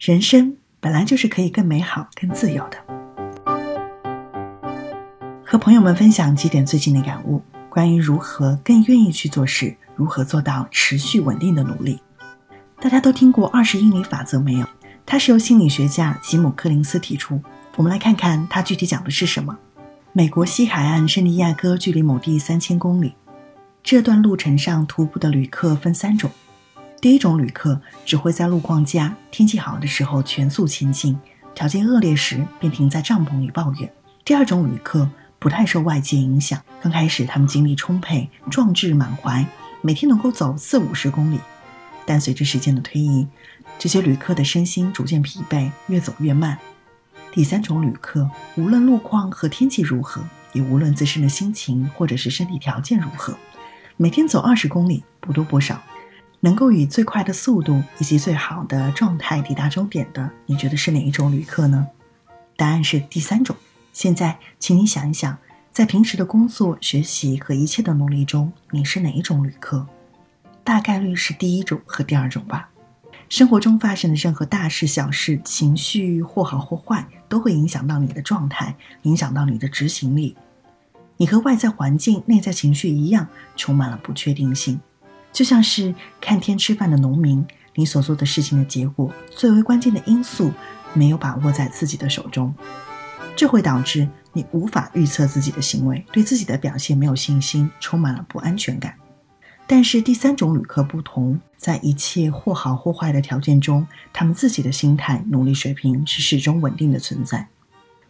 [0.00, 2.78] 人生本来就是可以更美好、更自由的。
[5.44, 12.00] 和朋友们分享几点最近的感悟，关于如何更愿意去做事，如何做到持续稳定的努力。
[12.80, 14.66] 大家都听过二十英里法则没有？
[15.04, 17.38] 它是由心理学家吉姆·柯林斯提出。
[17.76, 19.58] 我们来看看它具体讲的是什么。
[20.14, 23.16] 美国西海岸圣地亚哥距离某地三千公里，
[23.82, 26.30] 这段路程上徒步的旅客分三种。
[27.00, 31.18] 第一种旅客只会在路况佳、天气好的时候全速前进，
[31.54, 33.90] 条件恶劣时便停在帐篷里抱怨。
[34.22, 39.46] 第二种旅客不太受外界影响，刚开始他们精力充沛、壮志满怀，
[39.80, 41.40] 每天能够走四五十公里。
[42.04, 43.26] 但随着时间的推移，
[43.78, 46.58] 这些旅客的身心逐渐疲惫，越走越慢。
[47.32, 53.34] 第三种旅客，无论路况和天气如何，也无论自身的心情或者是身体条件如何，
[53.96, 55.80] 每天走二十公里，不多不少。
[56.40, 61.86] 能够以最快的速度以及最好的状态抵达终点的，你觉得是哪一种旅客呢？
[62.56, 63.54] 答案是第三种。
[63.92, 65.36] 现在，请你想一想，
[65.70, 69.86] 在平时的工作、学习和一切的努力中，你是哪一种旅客？
[70.64, 72.70] 大概率是第一种和第二种吧。
[73.28, 80.36] 生活中发生的任何大事小事，情绪或好或坏，都会影响到你的状态，影响到你的执行力。
[81.16, 84.80] 你和外在环境、内在情绪一样，充满了不确定性。
[85.32, 90.52] 就像是看天吃饭的农民，你所做的事情的结果，最为关键的因素
[90.92, 92.54] 没有把握在自己的手中，
[93.36, 98.94] 这会导致你无法预测自己的行为，对自己的表现没有信心，充满了不安全感。
[99.66, 107.46] 但是第三种旅客不同，在一切或好或坏的条件中，他们自己的心态、努力水平是始终稳定的存在。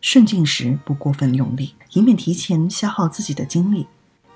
[0.00, 3.88] 顺境时不过分用力，以免提前消耗自己的精力。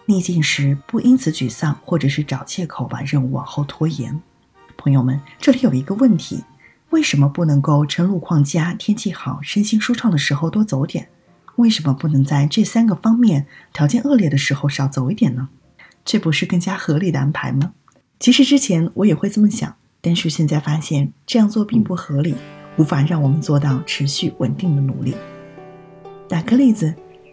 [0.07, 4.21] 逆境时不因此沮丧，或者是找借口把任务往后拖延。
[4.77, 6.43] 朋友们，这里有一个问题：
[6.91, 11.09] 为什么不能够趁路况佳、天气好、身心舒畅的时候多走点？
[11.57, 15.49] 为什么不能在这三个方面条件恶劣的时候少走一点呢？
[16.05, 17.73] 这不是更加合理的安排吗？
[18.19, 22.35] 其实之前我也会这么想，但是现在发现这样做并不合理，
[22.77, 25.15] 无法让我们做到持续稳定的努力。
[26.29, 26.93] 打个例子。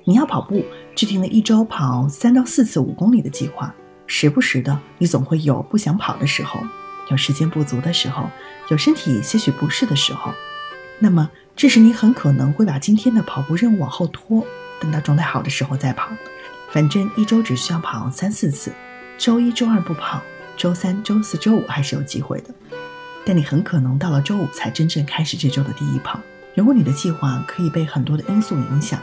[0.10, 0.66] 你要跑步，
[0.96, 3.72] 制定了一周跑三到四次五公里的计划。
[4.08, 6.60] 时不时的，你总会有不想跑的时候，
[7.12, 8.28] 有时间不足的时候，
[8.70, 10.34] 有身体些许不适的时候。
[10.98, 14.44] 那么，这时你很可能会把今天的跑步任务往后拖，
[14.82, 16.10] 等到状态好的时候再跑。
[16.72, 18.74] 反正一周只需要跑三四次，
[19.16, 20.24] 周一、周二不跑，
[20.58, 22.50] 周三、周四周五还是有机会的。
[23.24, 26.20] 但你很可能到了周五才真正开始这周的第一跑。
[26.56, 29.00] 如果你的计划可以被很多的因素影响。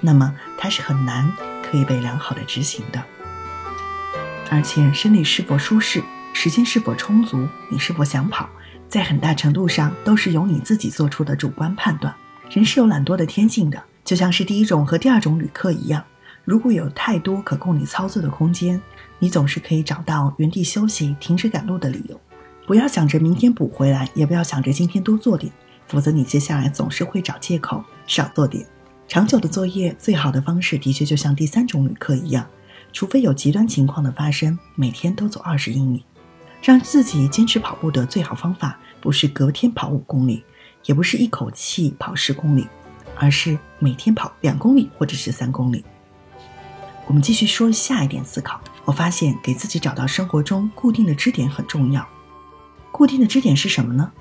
[0.00, 1.30] 那么它是很难
[1.62, 3.02] 可以被良好的执行的，
[4.50, 8.48] 而且身体是否舒适，时间是否充足，你是否想跑，
[8.88, 12.14] 在很大程度上都是由你自己做出的主观判断。
[12.50, 16.02] 人是有懒惰的天性的，就像是第一种和第二种旅客一样。
[16.44, 18.80] 如果有太多可供你操作的空间，
[19.18, 22.18] 你总是可以找到原地休息、停止赶路的理由。
[22.66, 25.52] 不要想着明天补回来，也不要想着今天多做点，
[25.86, 28.66] 否则你接下来总是会找借口少做点。
[29.08, 32.46] 长久的作业，最好的方式的确就像第三种旅客一样，
[32.92, 36.04] 除非有极端情况的发生，每天都走二十英里。
[36.62, 40.44] 让自己坚持跑步的最好方法，不是隔天跑五公里，
[40.84, 42.66] 也不是一口气跑十公里，
[43.16, 45.82] 而是每天跑两公里或者是三公里。
[47.06, 48.60] 我们继续说下一点思考。
[48.84, 52.06] 我发现给自己找到生活中固定的支点很重要。
[52.92, 54.12] 固定的支点是什么呢？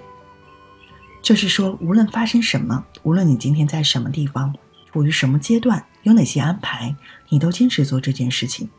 [1.22, 4.56] 就是说，无论发生什么，无论你今天在什么地方。
[4.92, 6.96] 处于什么阶段，有哪些安排，
[7.30, 8.70] 你都坚持做这件事情，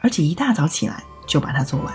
[0.00, 1.94] 而且一大早起来就把它做完。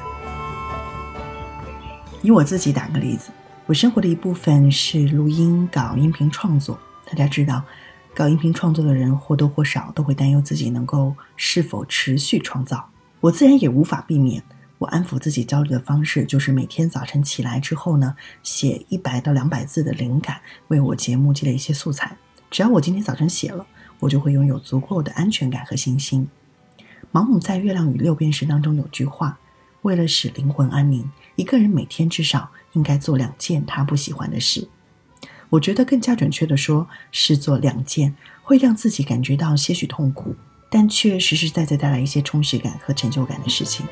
[2.22, 3.32] 以我自己打个例子，
[3.66, 6.80] 我生活的一部分是录音、搞音频创作。
[7.06, 7.64] 大家知道，
[8.14, 12.90] 搞音频创作的人或多或少都会担忧自己能够是否持续创造。
[13.20, 14.44] 我自然也无法避免。
[14.80, 22.18] 我安抚自己焦虑的方式，就是每天早晨起来之后呢，写一百到两百字的灵感，为我节目积累一些素材。
[22.54, 23.66] 只要我今天早晨写了，
[24.00, 26.28] 我就会拥有足够的安全感和信心。
[27.12, 29.40] 毛姆在《月亮与六便士》当中有句话
[29.82, 34.68] ：“为了使灵魂安宁，一个人每天至少应该做两件他不喜欢的事。”
[35.50, 40.36] 我觉得更加准确的说，是做两件会让自己感觉到些许痛苦，
[40.70, 43.84] 但却实实在在带来一些充实感和成就感的事情。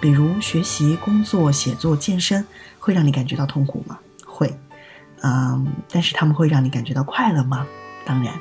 [0.00, 2.44] 比如学习、工作、写作、健身，
[2.80, 4.00] 会让你感觉到痛苦吗？
[4.26, 4.52] 会。
[5.26, 7.66] 嗯，但是他们会让你感觉到快乐吗？
[8.04, 8.34] 当然，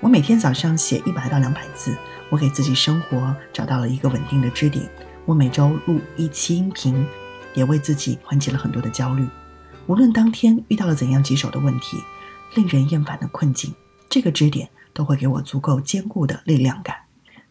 [0.00, 1.96] 我每天早上写一百到两百字，
[2.28, 4.86] 我给自己生活找到了一个稳定的支点。
[5.24, 7.06] 我每周录一期音频，
[7.54, 9.26] 也为自己缓解了很多的焦虑。
[9.86, 11.96] 无论当天遇到了怎样棘手的问题，
[12.56, 13.74] 令人厌烦的困境，
[14.10, 16.94] 这个支点都会给我足够坚固的力量感。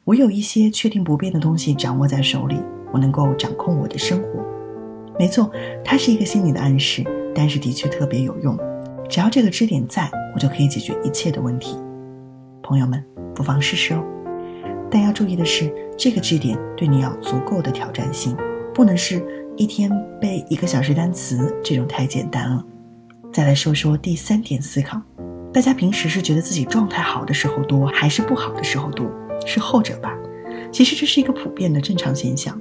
[0.04, 2.62] 我有一些确定不变的东西掌握在手里，
[2.92, 4.46] 我能够掌控我的生活。
[5.18, 5.52] 没错，
[5.84, 8.58] 它是一个心理的暗示，但是的确特别有用。
[9.10, 11.78] 只要这个支点在，我就可以解决一切的问题。
[12.64, 13.04] 朋友们，
[13.36, 14.04] 不妨试试哦。
[14.90, 18.36] 但要注意的是，这个支点对你要足够的挑战性，
[18.74, 19.22] 不能是
[19.58, 22.64] 一天背一个小时单词，这种太简单了。
[23.32, 25.02] 再来说说第三点思考：
[25.54, 29.10] 大家平时是觉得自己状态好的时候多，还是不好的时候多？
[29.46, 30.18] 是后者吧？
[30.72, 32.60] 其实这是一个普遍的正常现象。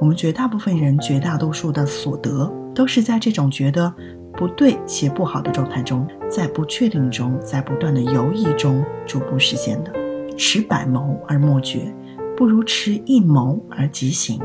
[0.00, 3.92] 我们绝大部分人、绝大多数的所得，都是在这种觉得
[4.34, 9.90] 不对且不好的状态中，在不确定中，在不断的犹疑中逐步实现的。
[10.36, 11.92] 持百谋而莫决，
[12.36, 14.40] 不如持一谋而即行。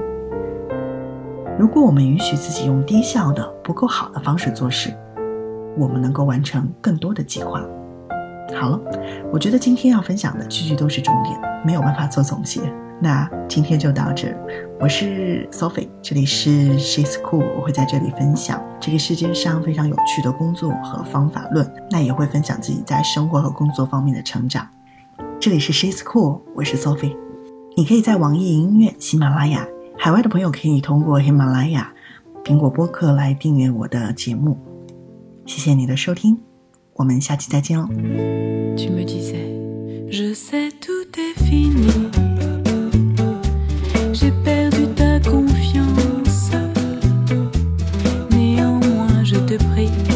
[1.60, 4.92] 如果我们允许自己用低效的、不够好的方式做事，
[5.78, 7.64] 我们能够完成更多的计划。
[8.56, 8.82] 好了，
[9.32, 12.62] 我觉得今天要分享的句句都是重点，没有办法做总结。
[13.02, 14.34] 那今天就到这。
[14.80, 24.68] 我是 Sophie，这里是 She's Cool，我会在这里分享这个世界上非常有趣的工作和方法论，那也会分享自己在生活和工作方面的成长。
[25.40, 27.16] 这里是 She's Cool，我是 Sophie。
[27.76, 29.68] 你可以在网易云音乐、喜马拉雅，
[29.98, 31.94] 海外的朋友可以通过喜马拉雅、
[32.44, 34.58] 苹果播客来订阅我的节目。
[35.46, 36.38] 谢谢你的收听。
[36.94, 37.88] 我们下期再见喽。
[49.54, 50.13] de prix.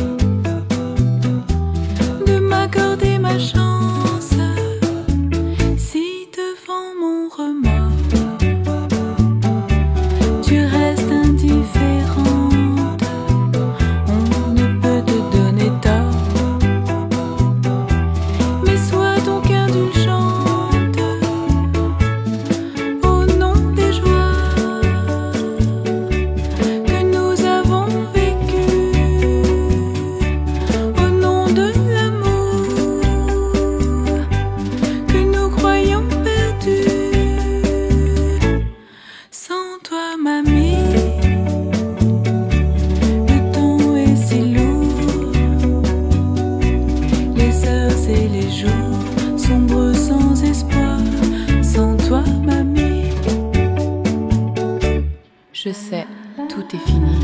[55.68, 56.08] Je sais,
[56.48, 57.18] tout est fini.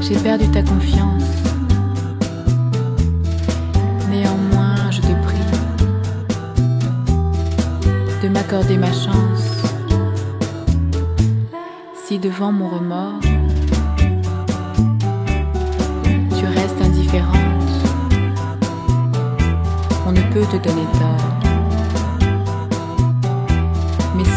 [0.00, 1.30] J'ai perdu ta confiance.
[4.10, 5.38] Néanmoins, je te prie
[8.22, 9.62] de m'accorder ma chance.
[12.06, 13.20] Si devant mon remords,
[16.36, 17.72] tu restes indifférente,
[20.08, 21.51] on ne peut te donner tort.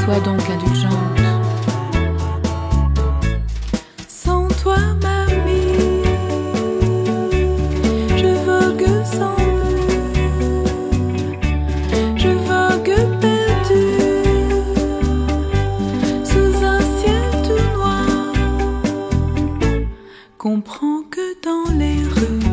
[0.06, 0.94] Sois donc indulgente.
[4.07, 6.04] Sans toi, mamie,
[8.16, 9.36] je vogue sans
[9.66, 11.42] but,
[12.18, 13.88] je vogue perdu
[16.24, 18.06] sous un ciel tout noir.
[20.38, 22.44] Comprends que dans les rues,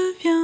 [0.00, 0.39] deviens